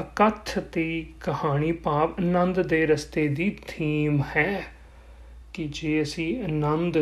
ਅਕਥ 0.00 0.58
ਤੇ 0.58 1.06
ਕਹਾਣੀ 1.20 1.72
ਭਾਵ 1.72 2.14
ਆਨੰਦ 2.18 2.62
ਦੇ 2.62 2.86
ਰਸਤੇ 2.86 3.28
ਦੀ 3.28 3.58
ਥੀਮ 3.68 4.22
ਹੈ 4.36 4.62
ਕਿ 5.52 5.68
ਜੇ 5.72 6.02
ਅਸੀਂ 6.02 6.44
ਆਨੰਦ 6.44 6.98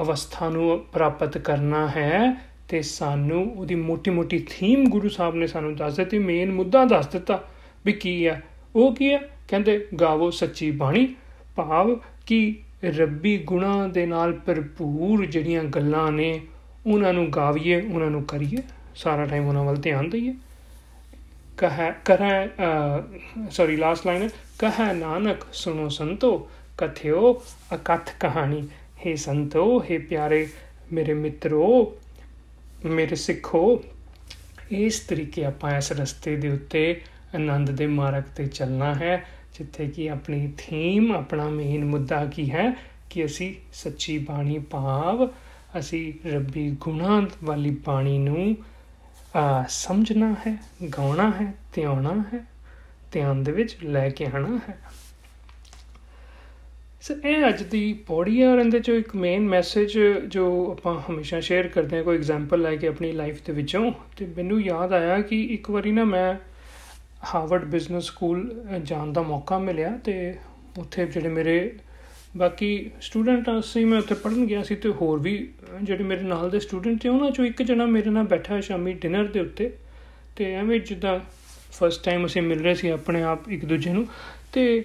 ਅਵਸਥਾ 0.00 0.48
ਨੂੰ 0.48 0.84
ਪ੍ਰਾਪਤ 0.92 1.38
ਕਰਨਾ 1.38 1.88
ਹੈ 1.88 2.47
ਤੇ 2.68 2.82
ਸਾਨੂੰ 2.82 3.58
ਉਹਦੀ 3.58 3.74
ਮੋਟੀ-ਮੋਟੀ 3.74 4.46
ਥੀਮ 4.50 4.88
ਗੁਰੂ 4.88 5.08
ਸਾਹਿਬ 5.08 5.34
ਨੇ 5.34 5.46
ਸਾਨੂੰ 5.46 5.76
ਦੱਸ 5.76 5.96
ਦਿੱਤੀ 5.96 6.18
ਮੇਨ 6.18 6.52
ਮੁੱਦਾ 6.52 6.84
ਦੱਸ 6.84 7.06
ਦਿੱਤਾ 7.06 7.44
ਵੀ 7.86 7.92
ਕੀ 7.92 8.26
ਹੈ 8.26 8.42
ਉਹ 8.76 8.96
ਕੀ 8.96 9.12
ਹੈ 9.12 9.18
ਕਹਿੰਦੇ, 9.48 9.88
ਗਾਵੋ 10.00 10.30
ਸੱਚੀ 10.30 10.70
ਬਾਣੀ, 10.70 11.14
ਭਾਵ 11.56 12.00
ਕਿ 12.26 12.56
ਰੱਬੀ 12.84 13.38
ਗੁਣਾ 13.38 13.88
ਦੇ 13.88 14.06
ਨਾਲ 14.06 14.32
ਭਰਪੂਰ 14.32 15.26
ਜਿਹੜੀਆਂ 15.26 15.64
ਗੱਲਾਂ 15.64 16.12
ਨੇ, 16.12 16.40
ਉਹਨਾਂ 16.86 17.12
ਨੂੰ 17.12 17.30
ਗਾਵੀਏ, 17.30 17.80
ਉਹਨਾਂ 17.80 18.10
ਨੂੰ 18.10 18.22
ਕਰੀਏ। 18.22 18.58
ਸਾਰਾ 18.94 19.26
ਟਾਈਮ 19.26 19.46
ਉਹਨਾਂ 19.46 19.64
ਵੱਲ 19.64 19.76
ਧਿਆਨ 19.76 20.10
ਦਈਏ। 20.10 20.34
ਕਹ 21.56 21.92
ਕਰੇ 22.04 22.50
ਸੌਰੀ 23.50 23.76
ਲਾਸਟ 23.76 24.06
ਲਾਈਨ 24.06 24.22
ਹੈ। 24.22 24.28
ਕਹ 24.58 24.92
ਨਾਨਕ 24.92 25.36
ਸੁਨੋ 25.52 25.88
ਸੰਤੋ, 25.88 26.50
ਕਥਿਓ 26.78 27.42
ਅਕਥ 27.74 28.10
ਕਹਾਣੀ। 28.20 28.68
ਹੈ 29.06 29.14
ਸੰਤੋ, 29.14 29.84
ਹੈ 29.90 29.98
ਪਿਆਰੇ, 29.98 30.48
ਮੇਰੇ 30.92 31.14
ਮਿੱਤਰੋ 31.14 31.96
ਮੇਰੇ 32.84 33.14
ਸਿੱਖੋ, 33.14 33.84
ਇਸ 34.70 35.00
ਤਰੀਕੇ 35.00 35.44
ਆਪਾਂ 35.44 35.78
ਇਸ 35.78 35.92
ਰਸਤੇ 35.92 36.36
ਦੇ 36.36 36.48
ਉੱਤੇ 36.48 37.00
ਆਨੰਦ 37.34 37.70
ਦੇ 37.70 37.86
ਮਾਰਗ 37.86 38.22
ਤੇ 38.36 38.46
ਚੱਲਣਾ 38.46 38.94
ਹੈ, 38.94 39.26
ਜਿੱਥੇ 39.58 39.88
ਕਿ 39.88 40.10
ਆਪਣੀ 40.10 40.52
ਥੀਮ 40.58 41.12
ਆਪਣਾ 41.12 41.48
ਮੇਨ 41.48 41.84
ਮੁੱਦਾ 41.84 42.24
ਕੀ 42.24 42.50
ਹੈ? 42.50 42.76
ਕਿ 43.10 43.24
ਅਸੀਂ 43.24 43.54
ਸੱਚੀ 43.72 44.18
ਬਾਣੀ 44.18 44.58
ਭਾਵ, 44.58 45.28
ਅਸੀਂ 45.78 46.28
ਰੱਬੀ 46.28 46.76
ਗੁਣਾ 46.80 47.28
ਵਾਲੀ 47.44 47.70
ਬਾਣੀ 47.70 48.18
ਨੂੰ 48.18 48.56
ਆ 49.36 49.64
ਸਮਝਣਾ 49.68 50.32
ਹੈ, 50.32 50.64
ਗਾਉਣਾ 50.88 51.30
ਹੈ, 51.30 51.54
ਧਿਆਉਣਾ 51.72 52.24
ਹੈ, 52.34 52.44
ਧਿਆਨ 53.12 53.44
ਦੇ 53.44 53.52
ਵਿੱਚ 53.52 53.76
ਲੈ 53.82 54.10
ਕੇ 54.10 54.26
ਆਣਾ 54.26 54.60
ਹੈ। 54.68 54.78
ਸੋ 57.08 57.14
ਇਹ 57.24 57.48
ਅੱਜ 57.48 57.62
ਦੀ 57.62 57.92
ਪੌੜੀ 58.06 58.42
ਹੈ 58.42 58.48
ਔਰ 58.48 58.58
ਇਹਦੇ 58.58 58.80
ਚੋਂ 58.80 58.94
ਇੱਕ 58.94 59.14
ਮੇਨ 59.16 59.48
ਮੈਸੇਜ 59.48 59.98
ਜੋ 60.28 60.72
ਆਪਾਂ 60.72 60.94
ਹਮੇਸ਼ਾ 61.10 61.40
ਸ਼ੇਅਰ 61.40 61.68
ਕਰਦੇ 61.68 61.96
ਹਾਂ, 61.96 62.04
ਕੋਈ 62.04 62.16
ਐਗਜ਼ਾਮਪਲ 62.16 62.60
ਲੈ 62.62 62.76
ਕੇ 62.76 62.86
ਆਪਣੀ 62.86 63.12
ਲਾਈਫ 63.12 63.40
ਦੇ 63.46 63.52
ਵਿੱਚੋਂ। 63.52 63.92
ਤੇ 64.16 64.26
ਮੈਨੂੰ 64.26 64.60
ਯਾਦ 64.62 64.92
ਆਇਆ 64.92 65.20
ਕਿ 65.20 65.40
ਇੱਕ 65.44 65.70
ਵਾਰੀ 65.70 65.92
ਨਾ 65.92 66.04
ਮੈਂ 66.04 66.34
ਹਾਰਵਰਡ 67.34 67.64
ਬਿਜ਼ਨਸ 67.64 68.04
ਸਕੂਲ 68.04 68.64
ਜਾਣ 68.82 69.12
ਦਾ 69.12 69.22
ਮੌਕਾ 69.22 69.58
ਮਿਲਿਆ 69.58 69.90
ਤੇ 70.04 70.34
ਉੱਥੇ 70.78 71.06
ਜਿਹੜੇ 71.06 71.28
ਮੇਰੇ 71.28 71.72
ਬਾਕੀ 72.36 72.90
ਸਟੂਡੈਂਟ 73.00 73.50
ਸੀ 73.64 73.84
ਮੈਂ 73.84 73.98
ਉੱਥੇ 73.98 74.14
ਪੜਨ 74.14 74.46
ਗਿਆ 74.46 74.62
ਸੀ 74.62 74.74
ਤੇ 74.74 74.88
ਹੋਰ 74.88 75.18
ਵੀ 75.18 75.48
ਜਿਹੜੇ 75.82 76.04
ਮੇਰੇ 76.04 76.22
ਨਾਲ 76.22 76.50
ਦੇ 76.50 76.60
ਸਟੂਡੈਂਟ 76.60 77.00
ਤੇ 77.02 77.08
ਉਹਨਾਂ 77.08 77.30
ਚੋਂ 77.30 77.44
ਇੱਕ 77.44 77.62
ਜਣਾ 77.62 77.86
ਮੇਰੇ 77.86 78.10
ਨਾਲ 78.10 78.24
ਬੈਠਾ 78.24 78.60
ਸ਼ਾਮੀ 78.60 78.92
ਡਿਨਰ 78.92 79.24
ਦੇ 79.24 79.40
ਉੱਤੇ 79.40 79.72
ਤੇ 80.36 80.52
ਐਵੇਂ 80.54 80.80
ਜਿੱਦਾਂ 80.80 81.20
ਫਸਟ 81.72 82.04
ਟਾਈਮ 82.04 82.26
ਅਸੀਂ 82.26 82.42
ਮਿਲ 82.42 82.60
ਰਹੇ 82.60 82.74
ਸੀ 82.74 82.88
ਆਪਣੇ 82.88 83.22
ਆਪ 83.22 83.48
ਇੱਕ 83.48 83.64
ਦੂਜੇ 83.64 83.92
ਨੂੰ 83.92 84.06
ਤੇ 84.52 84.84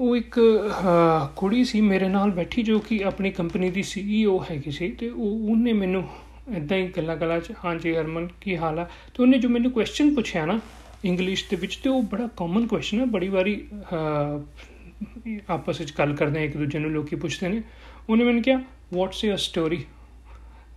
ਉਹ 0.00 0.16
ਇੱਕ 0.16 0.38
ਕੁੜੀ 1.36 1.64
ਸੀ 1.64 1.80
ਮੇਰੇ 1.80 2.08
ਨਾਲ 2.08 2.30
ਬੈਠੀ 2.30 2.62
ਜੋ 2.62 2.78
ਕਿ 2.78 3.02
ਆਪਣੀ 3.04 3.30
ਕੰਪਨੀ 3.30 3.70
ਦੀ 3.70 3.82
ਸੀਈਓ 3.82 4.38
ਹੈਗੀ 4.50 4.70
ਸੀ 4.70 4.88
ਤੇ 4.90 5.08
ਉਹ, 5.08 5.48
ਉਹਨੇ 5.50 5.72
ਮੈਨੂੰ 5.72 6.04
ਇਦਾਂ 6.56 6.76
ਹੀ 6.78 6.86
ਗੱਲਾਂ 6.96 7.16
ਗੱਲਾਂ 7.16 7.40
ਚ 7.40 7.52
ਹਾਂਜੀ 7.64 7.94
ਹਰਮਨ, 7.96 8.28
ਕੀ 8.40 8.56
ਹਾਲ 8.56 8.78
ਆ? 8.78 8.84
ਤੇ 9.14 9.22
ਉਹਨੇ 9.22 9.38
ਜੋ 9.38 9.48
ਮੈਨੂੰ 9.48 9.70
ਕੁਐਸਚਨ 9.72 10.14
ਪੁੱਛਿਆ 10.14 10.44
ਨਾ 10.46 10.58
ਇੰਗਲਿਸ਼ 11.04 11.44
ਦੇ 11.50 11.56
ਵਿੱਚ 11.56 11.76
ਤੇ 11.76 11.90
ਉਹ 11.90 12.02
ਬੜਾ 12.02 12.28
ਕਾਮਨ 12.36 12.66
ਕੁਐਸਚਨ 12.66 13.00
ਹੈ 13.00 13.04
ਬੜੀ 13.12 13.28
ਵਾਰੀ 13.28 13.54
ਆਪਸ 15.50 15.80
ਵਿੱਚ 15.80 15.92
ਗੱਲ 15.98 16.14
ਕਰਦੇ 16.16 16.38
ਆ 16.38 16.42
ਇੱਕ 16.42 16.56
ਦੂਜੇ 16.56 16.78
ਨੂੰ, 16.78 16.90
ਲੋਕੀ 16.90 17.16
ਪੁੱਛਦੇ 17.16 17.48
ਨੇ। 17.48 17.62
ਉਹਨੇ 18.10 18.24
ਮੈਨੂੰ 18.24 18.42
ਕਿਹਾ 18.42 18.60
ਵਾਟਸ 18.94 19.24
ਯਰ 19.24 19.36
ਸਟੋਰੀ 19.38 19.84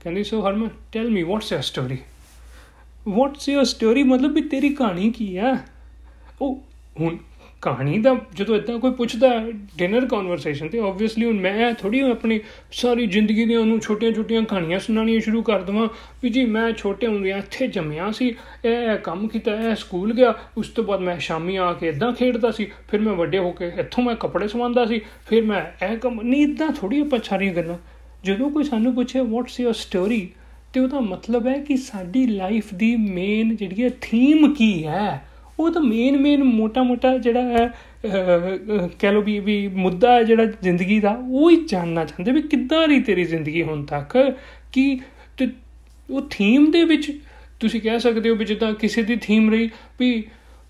ਕਹਿੰਦੀ 0.02 0.24
so 0.24 0.42
Harman 0.48 0.70
tell 0.92 1.10
me 1.10 1.24
what's 1.24 1.52
your 1.54 1.62
story 1.62 1.98
what's 3.08 3.50
your 3.50 3.64
story 3.66 4.04
ਮਤਲਬ 4.04 4.34
ਵੀ 4.34 4.42
ਤੇਰੀ 4.50 4.70
ਕਹਾਣੀ 4.76 5.10
ਕੀ 5.12 5.36
ਹੈ 5.38 5.54
ਉਹ, 6.42 6.60
ਹੁਣ 7.00 7.18
ਕਹਾਣੀ 7.64 7.98
ਦਾ 7.98 8.16
ਜਦੋਂ 8.36 8.56
ਇਦਾਂ 8.56 8.80
ਕੋਈ 8.80 8.92
ਪੁੱਛਦਾ 8.92 9.30
ਡਿਨਰ 9.78 10.06
ਕਨਵਰਸੇਸ਼ਨ 10.06 10.68
ਤੇ 10.68 10.80
ਆਬਵੀਅਸਲੀ 10.80 11.26
ਹੁਣ 11.26 11.40
ਮੈਂ 11.40 11.74
ਥੋੜੀ 11.74 12.00
ਆਪਣੀ 12.00 12.40
ਸਾਰੀ 12.72 13.06
ਜ਼ਿੰਦਗੀ 13.08 13.46
ਦੀਆਂ 13.46 13.60
ਉਹਨੂੰ 13.60 13.80
ਛੋਟੀਆਂ-ਛੋਟੀਆਂ 13.80 14.42
ਕਹਾਣੀਆਂ 14.44 14.80
ਸੁਣਾਉਣੀਆਂ 14.80 15.20
ਸ਼ੁਰੂ 15.20 15.42
ਕਰ 15.42 15.62
ਦਵਾਂ 15.62 15.88
ਵੀ 16.24 16.30
ਜੀ 16.30 16.46
ਮੈਂ 16.46 16.72
ਛੋਟੇ 16.72 17.08
ਹੁੰਦਿਆਂ 17.08 17.38
ਇੱਥੇ 17.38 17.68
ਜੰਮਿਆ 17.68 18.12
ਸੀ, 18.12 18.36
ਇਹ 18.66 18.98
ਕੰਮ 18.98 19.28
ਕੀਤਾ, 19.28 19.56
ਇਹ 19.56 19.76
ਸਕੂਲ 19.76 20.14
ਗਿਆ, 20.14 20.34
ਉਸ 20.58 20.70
ਤੋਂ 20.70 20.84
ਬਾਅਦ 20.84 21.02
ਮੈਂ 21.02 21.20
ਸ਼ਾਮੀ 21.20 21.56
ਆ 21.56 21.74
ਕੇ 21.74 21.88
ਇਦਾਂ 21.88 22.12
ਖੇਡਦਾ 22.14 22.52
ਸੀ, 22.52 22.72
ਫਿਰ 22.88 23.00
ਮੈਂ 23.00 23.14
ਵੱਡੇ 23.14 23.38
ਹੋ 23.38 23.52
ਕੇ 23.52 23.72
ਇੱਥੋਂ 23.80 24.04
ਮੈਂ 24.04 24.16
ਕੱਪੜੇ 24.16 24.48
ਸਵਾਉਂਦਾ 24.48 24.86
ਸੀ, 24.86 25.02
ਫਿਰ 25.28 25.44
ਮੈਂ 25.44 25.86
ਇਹ 25.86 25.98
ਕੰਮ, 25.98 26.22
ਨਹੀਂ 26.22 26.44
ਇਦਾਂ 26.44 26.70
ਥੋੜੀ 26.72 27.00
ਆਪਾਂ 27.00 27.20
ਸਾਰੀਆਂ 27.24 27.54
ਗੱਲਾਂ, 27.54 27.78
ਜਦੋਂ 28.24 28.50
ਕੋਈ 28.52 28.64
ਸਾਨੂੰ 28.64 28.96
ਪੁੱਛੇ 28.96 29.20
ਵਾਟਸ 29.20 29.60
ਯੋਰ 29.60 29.74
ਸਟੋਰੀ 29.74 30.30
ਤੇ 30.74 30.80
ਉਹਦਾ 30.80 31.00
ਮਤਲਬ 31.00 31.48
ਹੈ 31.48 31.58
ਕਿ 31.60 31.78
ਸਾਡੀ 31.78 32.26
ਲਾਈਫ 32.28 32.74
ਦੀ 32.74 32.96
ਮੇਨ 32.96 33.56
ਜਿਹੜੀ 33.56 33.84
ਹੈ 33.84 33.90
ਥੀਮ 34.02 34.54
ਕੀ 34.54 34.86
ਹੈ? 34.88 35.26
ਉਹ 35.60 35.72
ਤਾਂ 35.72 35.82
ਮੇਨ 35.82 36.18
ਮੇਨ 36.18 36.44
ਮੋਟਾ-ਮੋਟਾ 36.44 37.18
ਜਿਹੜਾ 37.18 37.42
ਹੈ 37.42 37.74
ਕਹ 39.00 39.08
ਲੋ 39.08 39.22
ਵੀ 39.22 39.40
ਵੀ 39.40 39.68
ਮੁੱਦਾ 39.68 40.14
ਹੈ 40.16 40.24
ਜਿਹੜਾ 40.24 40.46
ਜ਼ਿੰਦਗੀ 40.46 41.00
ਦਾ, 41.00 41.18
ਉਹ 41.30 41.52
ਹੀ 41.52 41.66
ਜਾਨਣਾ 41.66 42.06
ਚਾਹੁੰਦੇ 42.06 42.32
ਵੀ 42.32 42.42
ਕਿੱਦਾਂ 42.42 42.88
ਰਹੀ 42.88 43.00
ਤੇਰੀ 43.02 43.24
ਜ਼ਿੰਦਗੀ 43.24 43.64
ਹੁਣ 43.64 43.86
ਤੱਕ? 43.86 44.36
ਕਿ 44.72 45.00
ਉਹ 46.10 46.22
ਥੀਮ 46.30 46.72
ਦੇ 46.72 46.84
ਵਿੱਚ 46.84 47.12
ਤੁਸੀਂ 47.60 47.82
ਕਹਿ 47.82 48.00
ਸਕਦੇ 48.00 48.30
ਹੋ 48.30 48.36
ਵੀ 48.36 48.46
ਜਿੱਦਾਂ 48.46 48.74
ਕਿਸੇ 48.74 49.02
ਦੀ 49.04 49.16
ਥੀਮ 49.16 49.50
ਰਹੀ 49.52 49.70
ਵੀ 50.00 50.24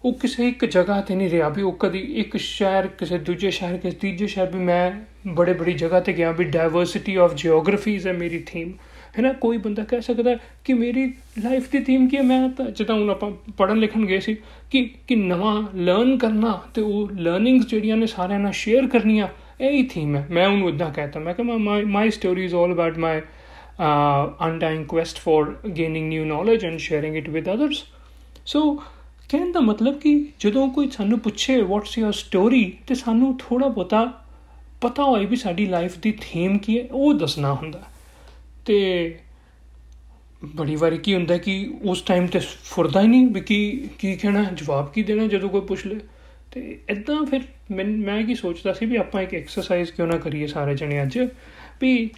ਉਹ 0.06 0.13
ਕਿਸੇ 0.13 0.48
ਇੱਕ 0.48 0.66
ਜਗ੍ਹਾ 0.66 1.02
ਤੇ 1.02 1.16
ਨਹੀਂ 1.16 1.30
ਰਿਹਾ, 1.30 1.50
ਵੀ 1.50 1.62
ਉਹ 1.62 1.74
ਕਦੀ 1.74 2.00
ਇੱਕ 2.00 2.38
ਸ਼ਹਿਰ, 2.38 2.88
ਕਿਸੇ 2.88 3.18
ਦੂਜੇ 3.18 3.52
ਸ਼ਹਿਰ, 3.52 3.78
ਕਿਸੇ 3.78 3.98
ਤੀਜੇ 3.98 4.28
ਸ਼ਹਿਰ 4.28 4.48
ਵੀ 4.48 4.60
ਮੈਂ 4.60 4.92
ਬੜੇ 5.28 5.54
ਬੜੀ 5.54 5.74
ਜਗ੍ਹਾ 5.74 6.00
ਤੇ 6.00 6.13
ਗਿਆ 6.13 6.32
ਵੀ 6.32 6.44
ਡਾਈਵਰਸਿਟੀ 6.44 7.16
ਆਫ 7.16 7.36
ਜੀਓਗ੍ਰਾਫੀਜ਼ 7.36 8.08
ਹੈ 8.08 8.13
ਮੇਰੀ 8.13 8.44
ਥੀਮ 8.46 8.74
ਹੈ 9.18 9.22
ਨਾ 9.24 9.34
ਕੋਈ 9.34 9.58
ਬੰਦਾ 9.58 9.84
ਕਹਿ 9.84 10.02
ਸਕਦਾ 10.02 10.36
ਕਿ 10.63 10.74
ਮੇਰੀ 10.74 11.06
ਲਾਈਫ 11.44 11.72
ਦੀ 11.72 11.80
ਥੀਮ 11.80 12.08
ਕੀ 12.08 12.18
ਹੈ? 12.18 12.22
ਮੈਂ 12.22 12.50
ਤਾਂ, 12.50 12.66
ਜਿੱਦਾਂ 12.66 12.96
ਹੁਣ 12.96 13.10
ਆਪਾਂ 13.10 13.32
ਪੜਨ 13.58 13.78
ਲਿਖਣ 13.78 14.06
ਗਏ 14.06 14.20
ਸੀ 14.20 14.36
ਕਿ 14.74 14.89
ਕਿ 15.08 15.15
ਨਵਾਂ 15.15 15.63
ਲਰਨ 15.75 16.18
ਕਰਨਾ 16.18 16.62
ਤੇ 16.74 16.82
ਉਹ 16.82 17.10
ਲਰਨਿੰਗਸ 17.18 17.68
ਜਿਹੜੀਆਂ 17.68 17.98
ਨੇ 17.98 18.08
ਸਾਰਿਆਂ 18.08 18.39
ਨਾਲ 18.39 18.51
ਸ਼ੇਅਰ 18.51 18.88
ਕਰਨੀਆਂ, 18.88 19.27
ਇਹ 19.62 19.72
ਹੀ 19.72 19.84
ਥੀਮ 19.84 20.15
ਹੈ। 20.15 20.27
ਮੈਂ 20.32 20.48
ਉਹਨੂੰ 20.48 20.70
ਇਦਾਂ 20.70 20.94
ਕਹਤਾ। 20.94 21.20
ਮੈਂ 21.20 21.34
ਕਿ 21.34 21.44
my 21.44 21.86
my 21.86 22.12
story 22.12 22.46
is 22.46 22.56
all 22.56 22.74
about 22.74 22.98
my 22.98 23.22
undying 24.50 24.86
quest 24.96 25.18
for 25.18 25.50
gaining 25.68 26.10
new 26.10 26.32
knowledge 26.32 26.62
and 26.70 26.77
sharing 26.77 27.24
it 27.24 27.34
with 27.36 27.58
others. 27.58 27.75
So, 28.56 28.74
ਕਹਿਣ 29.30 29.51
ਦਾ 29.51 29.60
ਮਤਲਬ 29.60 30.00
ਕਿ 30.00 30.27
ਜਦੋਂ 30.39 30.70
ਕੋਈ 30.70 30.89
ਸਾਨੂੰ 30.89 31.20
ਪੁੱਛੇ 31.20 31.62
ਵਾਟਸ 31.62 31.98
ਯੋਰ 31.98 32.12
ਸਟੋਰੀ 32.12 32.74
ਤੇ 32.88 32.96
ਸਾਨੂੰ 32.96 33.38
ਥੋੜਾ 33.38 33.68
ਬੋਤਾ 33.68 34.25
ਪਤਾ 34.82 35.03
ਹੋਏ 35.03 35.25
ਵੀ 35.25 35.36
ਸਾਡੀ 35.36 35.65
ਲਾਈਫ 35.65 35.98
ਦੀ 35.98 36.13
ਥੀਮ 36.22 36.58
ਕੀ 36.58 36.80
ਹੈ, 36.80 36.88
ਉਹ 36.92 37.13
ਦੱਸਣਾ 37.13 37.53
ਹੁੰਦਾ। 37.53 37.82
ਤੇ 38.65 39.15
ਬੜੀ 40.46 40.76
ਵਾਰੀ 40.76 40.98
ਕੀ 40.98 41.14
ਹੁੰਦਾ 41.14 41.38
ਕਿ 41.38 41.54
ਉਸ 41.82 42.02
ਟਾਈਮ 42.02 42.28
ਤੇ 42.28 42.40
ਫੁਰਦਾ 42.64 43.02
ਹੀ 43.02 43.08
ਨਹੀਂ 43.08 43.28
ਵੀ 43.28 43.42
ਕੀ 43.42 43.90
ਕੀ 44.00 44.16
ਕਹਿਣਾ, 44.16 44.44
ਜਵਾਬ 44.54 44.92
ਕੀ 44.94 45.04
ਦੇਣਾ 45.04 45.28
ਜਦੋਂ 45.28 45.50
ਕੋਈ 45.50 45.62
ਪੁੱਛ 45.62 45.86
ਲੇ। 45.86 46.00
ਤੇ 46.52 46.80
ਇਦਾਂ 46.90 47.24
ਫਿਰ 47.26 47.42
ਮੈਂ 47.72 48.22
ਕੀ 48.24 48.36
ਸੋਚਦਾ 48.36 48.74
ਸੀ 48.74 48.86
ਵੀ 48.86 48.96
ਆਪਾਂ 48.96 49.22
ਇੱਕ 49.22 49.34
ਐਕਸਰਸਾਈਜ਼ 49.34 49.92
ਕਿਉਂ 49.92 50.08
ਨਾ 50.08 50.18
ਕਰੀਏ 50.18 50.48
ਸਾਰੇ 50.48 50.76
ਜਣੇ 50.76 51.02
ਅੱਜ, 51.04 51.18
ਵੀ 51.82 52.10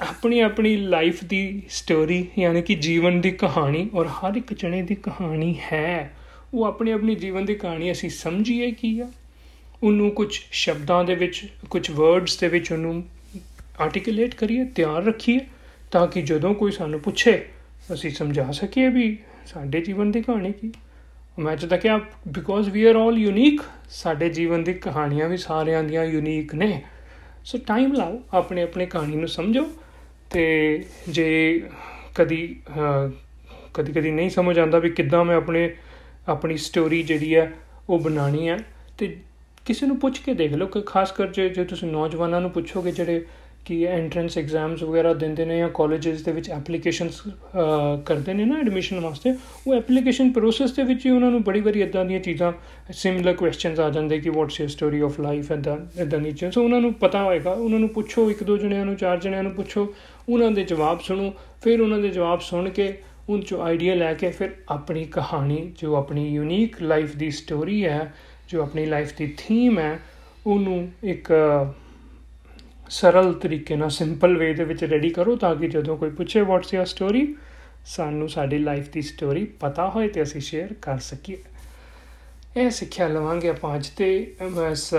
ਆਪਣੀ 0.00 0.40
ਆਪਣੀ 0.40 0.76
ਲਾਈਫ 0.76 1.24
ਦੀ 1.24 1.62
ਸਟੋਰੀ 1.70 2.26
ਯਾਨੀ 2.38 2.62
ਕਿ 2.62 2.74
ਜੀਵਨ 2.74 3.20
ਦੀ 3.20 3.30
ਕਹਾਣੀ 3.30 3.88
ਔਰ 3.94 4.06
ਹਰ 4.08 4.36
ਇੱਕ 4.36 4.52
ਜਣੇ 4.54 4.82
ਦੀ 4.82 4.94
ਕਹਾਣੀ 4.94 5.54
ਹੈ, 5.72 6.14
ਉਹ 6.54 6.64
ਆਪਣੀ 6.64 6.90
ਆਪਣੀ 6.90 7.14
ਜੀਵਨ 7.14 7.44
ਦੀ 7.44 7.54
ਕਹਾਣੀ 7.54 7.92
ਅਸੀਂ 7.92 8.10
ਸਮਝੀਏ 8.10 8.70
ਕੀ 8.70 8.98
ਆ। 9.00 9.10
ਉਹਨੂੰ 9.82 10.10
ਕੁਝ 10.10 10.28
ਸ਼ਬਦਾਂ 10.52 11.02
ਦੇ 11.04 11.14
ਵਿੱਚ 11.14 11.46
ਕੁਝ 11.70 11.90
ਵਰਡਸ 11.90 12.36
ਦੇ 12.38 12.48
ਵਿੱਚ 12.48 12.72
ਉਹਨੂੰ 12.72 13.02
ਆਰਟੀਕੂਲੇਟ 13.80 14.34
ਕਰੀਏ, 14.34 14.64
ਤਿਆਰ 14.64 15.04
ਰੱਖੀਏ, 15.04 15.40
ਤਾਂ 15.90 16.06
ਕਿ 16.06 16.22
ਜਦੋਂ 16.22 16.54
ਕੋਈ 16.54 16.72
ਸਾਨੂੰ 16.72 17.00
ਪੁੱਛੇ 17.00 17.42
ਅਸੀਂ 17.94 18.10
ਸਮਝਾ 18.10 18.50
ਸਕੀਏ 18.52 18.88
ਵੀ 18.88 19.16
ਸਾਡੇ 19.46 19.80
ਜੀਵਨ 19.80 20.10
ਦੀ 20.10 20.22
ਕਹਾਣੀ 20.22 20.52
ਕੀ? 20.52 20.72
ਮੈਂ 21.38 21.56
ਤਾਂ 21.56 21.78
ਕਿਹਾ 21.78 21.98
because 22.28 22.68
we 22.70 22.84
are 22.84 22.96
all 22.96 23.18
unique 23.18 23.60
ਸਾਡੇ 23.90 24.28
ਜੀਵਨ 24.28 24.64
ਦੀ 24.64 24.74
ਕਹਾਣੀਆਂ 24.74 25.28
ਵੀ 25.28 25.36
ਸਾਰਿਆਂ 25.36 25.82
ਦੀਆਂ 25.84 26.04
ਯੂਨੀਕ 26.04 26.54
ਨੇ। 26.54 26.82
ਸੋ 27.44 27.58
ਟਾਈਮ 27.58 27.92
ਲਾਓ, 27.92 28.20
ਆਪਣੇ 28.34 28.62
ਆਪਣੇ 28.62 28.86
ਕਹਾਣੀ 28.86 29.16
ਨੂੰ 29.16 29.28
ਸਮਝੋ 29.28 29.66
ਤੇ 30.30 30.84
ਜੇ 31.08 31.62
ਕਦੀ 32.14 32.56
ਕਦੀ 33.74 33.92
ਕਦੀ 33.92 34.10
ਨਹੀਂ 34.10 34.30
ਸਮਝ 34.30 34.58
ਆਉਂਦਾ 34.58 34.78
ਵੀ 34.78 34.90
ਕਿੱਦਾਂ 34.90 35.24
ਮੈਂ 35.24 35.36
ਆਪਣੇ, 35.36 35.74
ਆਪਣੀ 36.28 36.56
ਸਟੋਰੀ 36.56 37.02
ਜਿਹੜੀ 37.02 37.34
ਹੈ 37.36 37.52
ਉਹ 37.88 37.98
ਬਣਾਣੀ 37.98 38.48
ਹੈ, 38.48 38.58
ਤੇ 38.98 39.16
ਕਿਸੇ 39.66 39.86
ਨੂੰ 39.86 39.98
ਪੁੱਛ 39.98 40.18
ਕੇ 40.18 40.34
ਦੇਖ 40.34 40.52
ਲਓ, 40.52 40.66
ਕਿ 40.66 40.80
ਖਾਸ 40.82 41.12
ਕਰ 41.12 41.26
ਜੇ 41.26 41.64
ਤੁਸੀਂ 41.64 41.88
ਨੌਜਵਾਨਾਂ 41.88 42.40
ਨੂੰ 42.40 42.50
ਪੁੱਛੋਗੇ 42.50 42.92
ਜਿਹੜੇ 42.92 43.24
ਕਿ 43.64 43.84
ਐਂਟਰੈਂਸ 43.86 44.36
ਐਗਜ਼ਾਮਸ 44.38 44.82
ਵਗੈਰਾ 44.82 45.12
ਦਿੰਦੇ 45.14 45.44
ਨੇ 45.44 45.58
ਜਾਂ 45.58 45.68
ਕਾਲਜਸ 45.68 46.22
ਦੇ 46.22 46.32
ਵਿੱਚ 46.32 46.50
ਐਪਲੀਕੇਸ਼ਨਸ 46.50 47.20
ਕਰਦੇ 48.06 48.34
ਨੇ 48.34 48.44
ਨਾ 48.44 48.58
ਐਡਮਿਸ਼ਨ 48.58 49.00
ਵਾਸਤੇ, 49.00 49.34
ਉਹ 49.66 49.74
ਐਪਲੀਕੇਸ਼ਨ 49.74 50.32
ਪ੍ਰੋਸੈਸ 50.32 50.72
ਦੇ 50.72 50.82
ਵਿੱਚ 50.82 51.06
ਹੀ 51.06 51.10
ਉਹਨਾਂ 51.10 51.30
ਨੂੰ 51.30 51.42
ਬੜੀ 51.42 51.60
ਬੜੀ 51.60 51.82
ਇਦਾਂ 51.82 52.04
ਦੀਆਂ 52.04 52.20
ਚੀਜ਼ਾਂ 52.20 52.52
ਸਿਮਿਲਰ 52.92 53.34
ਕੁਐਸਚਨਸ 53.34 53.80
ਆ 53.80 53.88
ਜਾਂਦੇ 53.90 54.18
ਕਿ 54.20 54.30
what's 54.30 54.60
your 54.60 54.68
story 54.68 55.00
of 55.00 55.20
life 55.20 55.52
and 55.52 55.68
ਇਦਾਂ 56.00 56.20
ਨੀਚੇ 56.20 56.50
ਸੋ 56.50 56.64
ਉਹਨਾਂ 56.64 56.80
ਨੂੰ 56.80 56.92
ਪਤਾ 56.94 57.22
ਹੋਏਗਾ, 57.24 57.50
ਉਹਨਾਂ 57.50 57.78
ਨੂੰ 57.78 57.88
ਪੁੱਛੋ, 57.88 58.30
ਇੱਕ 58.30 58.42
ਦੋ 58.42 58.56
ਜਣਿਆਂ 58.56 58.84
ਨੂੰ, 58.86 58.96
ਚਾਰ 58.96 59.20
ਜਣਿਆਂ 59.20 59.42
ਨੂੰ 59.42 59.52
ਪੁੱਛੋ, 59.52 59.94
ਉਹਨਾਂ 60.28 60.50
ਦੇ 60.50 60.64
ਜਵਾਬ 60.64 61.00
ਸੁਣੋ, 61.00 61.32
ਫਿਰ 61.62 61.80
ਉਹਨਾਂ 61.80 61.98
ਦੇ 61.98 62.08
ਜਵਾਬ 62.08 62.40
ਸੁਣ 62.40 62.68
ਕੇ 62.68 62.92
ਉਨ 63.28 63.40
ਚੋਂ 63.40 63.62
ਆਈਡੀਆ 63.62 63.94
ਲੈ 63.94 64.14
ਕੇ 64.14 64.30
ਫਿਰ 64.30 64.50
ਆਪਣੀ 64.68 65.04
ਕਹਾਣੀ, 65.04 65.72
ਜੋ 65.78 65.94
ਆਪਣੀ 65.96 66.28
ਯੂਨੀਕ 66.34 66.82
ਲਾਈਫ 66.82 67.16
ਦੀ 67.16 67.30
ਸਟੋਰੀ 67.30 67.84
ਹੈ, 67.84 68.12
ਜੋ 68.48 68.62
ਆਪਣੀ 68.62 68.86
ਲਾਈਫ 68.86 69.16
ਦੀ 69.18 69.34
ਥੀਮ 69.38 69.78
ਹੈ, 69.78 69.98
ਉਹਨੂੰ 70.46 70.88
ਇੱਕ 71.04 71.32
ਸਰਲ 72.92 73.32
ਤਰੀਕੇ 73.32 73.76
ਨਾਲ 73.76 73.90
ਸਿੰਪਲ 73.90 74.36
ਵੇ 74.38 74.52
ਦੇ 74.54 74.64
ਵਿੱਚ 74.64 74.84
ਰੈਡੀ 74.84 75.10
ਕਰੋ 75.10 75.36
ਤਾਂ 75.36 75.54
ਕਿ 75.56 75.68
ਜਦੋਂ 75.68 75.96
ਕੋਈ 75.96 76.10
ਪੁੱਛੇ 76.10 76.40
ਵਾਟਸ 76.40 76.74
ਯਰ 76.74 76.84
ਸਟੋਰੀ 76.86 77.34
ਸਾਨੂੰ 77.86 78.28
ਸਾਡੀ 78.28 78.58
ਲਾਈਫ 78.58 78.90
ਦੀ 78.92 79.02
ਸਟੋਰੀ 79.02 79.44
ਪਤਾ 79.60 79.88
ਹੋਏ 79.88 80.08
ਤੇ 80.08 80.22
ਅਸੀਂ 80.22 80.40
ਸ਼ੇਅਰ 80.40 80.72
ਕਰ 80.82 80.98
ਸਕੀਏ। 80.98 81.38
ਇਹ 82.56 82.70
ਸਿੱਖਿਆ 82.70 83.06
ਲਵਾਂਗੇ 83.08 83.48
ਆਪਾਂ 83.48 83.74
ਅੱਜ 83.76 83.88
ਤੇ 83.88 84.36
ਇਸ 84.72 84.94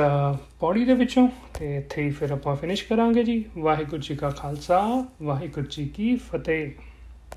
ਪੌੜੀ 0.59 0.85
ਦੇ 0.85 0.93
ਵਿੱਚੋਂ 0.93 1.27
ਤੇ 1.59 1.75
ਇੱਥੇ 1.77 2.03
ਹੀ 2.03 2.09
ਫਿਰ 2.09 2.31
ਆਪਾਂ 2.31 2.55
ਫਿਨਿਸ਼ 2.55 2.85
ਕਰਾਂਗੇ 2.87 3.23
ਜੀ। 3.23 3.43
ਵਾਹਿਗੁਰੂ 3.57 4.01
ਜੀ 4.01 4.15
ਕਾ 4.15 4.29
ਖਾਲਸਾ, 4.29 5.05
ਵਾਹਿਗੁਰੂ 5.23 5.65
ਜੀ 5.69 5.87
ਕੀ 5.87 6.15
ਫਤਿਹ। 6.15 6.71